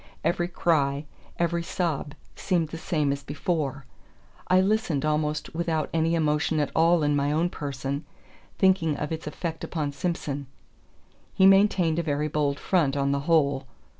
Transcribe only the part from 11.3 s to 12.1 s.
He maintained a